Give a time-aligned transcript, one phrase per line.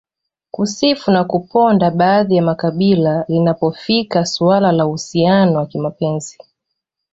[0.51, 6.37] kusifu na kuponda baadhi ya makabila linapofika suala la uhusiano wa kimapenzi